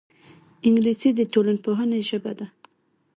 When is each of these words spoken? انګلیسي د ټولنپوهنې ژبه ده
انګلیسي 0.67 1.09
د 1.15 1.19
ټولنپوهنې 1.33 1.99
ژبه 2.09 2.31
ده 2.39 2.47